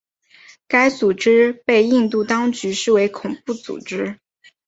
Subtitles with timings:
[0.67, 4.19] 该组织被印度当局视为恐怖组织。